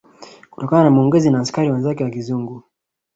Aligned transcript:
Kutokana 0.49 0.83
na 0.83 0.89
maongezi 0.91 1.29
na 1.29 1.39
askari 1.39 1.71
wenzake 1.71 2.03
wa 2.03 2.09
kizungu 2.09 2.63